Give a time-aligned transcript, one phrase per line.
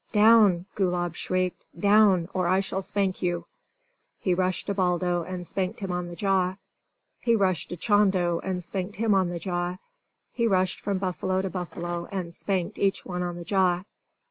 [0.13, 1.63] "Down!" Gulab shrieked.
[1.79, 3.45] "Down, or I shall spank you!"
[4.19, 6.55] He rushed to Baldo, and spanked him on the jaw.
[7.19, 9.77] He rushed to Chando, and spanked him on the jaw.
[10.33, 13.83] He rushed from buffalo to buffalo, and spanked each one on the jaw.